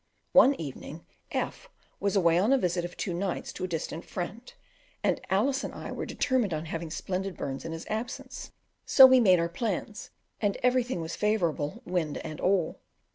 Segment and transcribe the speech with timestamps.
[0.31, 1.69] One evening F
[1.99, 4.51] was away on a visit of two nights to a distant friend,
[5.03, 8.51] and Alice and I determined on having splendid burns in his absence;
[8.83, 10.09] so we made our plans,
[10.41, 12.79] and everything was favourable, wind and all.